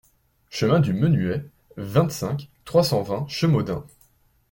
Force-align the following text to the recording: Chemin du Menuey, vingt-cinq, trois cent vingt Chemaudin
Chemin 0.49 0.79
du 0.79 0.93
Menuey, 0.93 1.43
vingt-cinq, 1.77 2.49
trois 2.65 2.83
cent 2.83 3.03
vingt 3.03 3.27
Chemaudin 3.27 3.85